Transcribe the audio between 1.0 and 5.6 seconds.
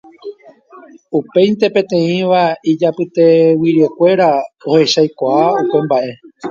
Upéinte peteĩva ijapyteguikuéra ohechakuaa